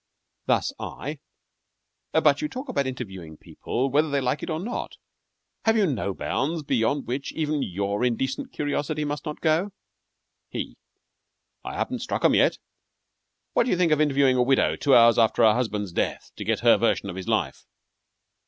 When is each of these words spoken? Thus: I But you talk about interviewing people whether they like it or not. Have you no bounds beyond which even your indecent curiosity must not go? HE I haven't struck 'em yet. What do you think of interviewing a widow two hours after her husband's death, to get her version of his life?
Thus: 0.47 0.73
I 0.79 1.19
But 2.11 2.41
you 2.41 2.49
talk 2.49 2.69
about 2.69 2.87
interviewing 2.87 3.37
people 3.37 3.91
whether 3.91 4.09
they 4.09 4.19
like 4.19 4.41
it 4.41 4.49
or 4.49 4.59
not. 4.59 4.97
Have 5.65 5.77
you 5.77 5.85
no 5.85 6.11
bounds 6.15 6.63
beyond 6.63 7.05
which 7.05 7.31
even 7.33 7.61
your 7.61 8.03
indecent 8.03 8.51
curiosity 8.51 9.05
must 9.05 9.27
not 9.27 9.41
go? 9.41 9.71
HE 10.49 10.75
I 11.63 11.75
haven't 11.75 11.99
struck 11.99 12.25
'em 12.25 12.33
yet. 12.33 12.57
What 13.53 13.65
do 13.65 13.69
you 13.69 13.77
think 13.77 13.91
of 13.91 14.01
interviewing 14.01 14.37
a 14.37 14.41
widow 14.41 14.75
two 14.75 14.95
hours 14.95 15.19
after 15.19 15.43
her 15.43 15.53
husband's 15.53 15.91
death, 15.91 16.31
to 16.35 16.43
get 16.43 16.61
her 16.61 16.77
version 16.77 17.07
of 17.11 17.15
his 17.15 17.27
life? 17.27 17.67